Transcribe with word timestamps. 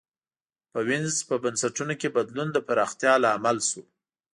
په 0.71 0.79
وینز 0.87 1.15
په 1.29 1.35
بنسټونو 1.43 1.93
کې 2.01 2.09
بدلون 2.17 2.47
د 2.53 2.57
پراختیا 2.67 3.13
لامل 3.23 3.57
شو. 3.69 3.81